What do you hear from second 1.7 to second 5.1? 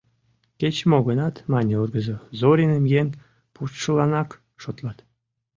ургызо,— Зориным еҥ пуштшыланак шотлат.